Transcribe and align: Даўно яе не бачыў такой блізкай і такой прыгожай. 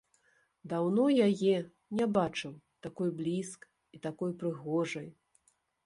Даўно 0.71 1.05
яе 1.27 1.57
не 2.01 2.07
бачыў 2.17 2.57
такой 2.89 3.09
блізкай 3.21 3.71
і 3.99 4.05
такой 4.11 4.31
прыгожай. 4.45 5.07